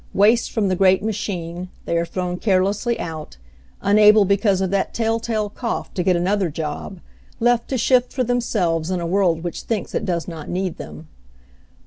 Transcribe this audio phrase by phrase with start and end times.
[0.15, 3.37] Waste from the great machine, they are thrown carelessly out,
[3.81, 6.99] unable because of that tell tale cough to get an other job,
[7.39, 11.07] left to shift for themselves in a world which thinks it does not need them.